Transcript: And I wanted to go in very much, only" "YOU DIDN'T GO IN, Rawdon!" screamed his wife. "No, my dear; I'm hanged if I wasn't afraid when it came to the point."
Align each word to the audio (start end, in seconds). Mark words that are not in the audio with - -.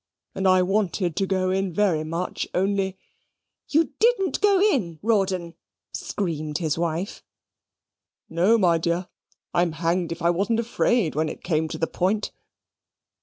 And 0.33 0.47
I 0.47 0.63
wanted 0.63 1.15
to 1.17 1.27
go 1.27 1.51
in 1.51 1.71
very 1.75 2.03
much, 2.03 2.47
only" 2.55 2.97
"YOU 3.69 3.93
DIDN'T 3.99 4.41
GO 4.41 4.59
IN, 4.59 4.97
Rawdon!" 5.03 5.53
screamed 5.93 6.57
his 6.57 6.75
wife. 6.75 7.23
"No, 8.27 8.57
my 8.57 8.79
dear; 8.79 9.09
I'm 9.53 9.73
hanged 9.73 10.11
if 10.11 10.23
I 10.23 10.31
wasn't 10.31 10.59
afraid 10.59 11.13
when 11.13 11.29
it 11.29 11.43
came 11.43 11.67
to 11.67 11.77
the 11.77 11.85
point." 11.85 12.31